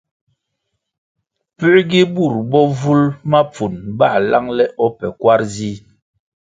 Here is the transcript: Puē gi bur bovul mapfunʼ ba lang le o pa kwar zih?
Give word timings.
Puē 1.57 1.79
gi 1.89 2.01
bur 2.13 2.33
bovul 2.51 3.01
mapfunʼ 3.31 3.81
ba 3.99 4.09
lang 4.31 4.47
le 4.57 4.65
o 4.85 4.85
pa 4.97 5.07
kwar 5.19 5.41
zih? 5.55 5.79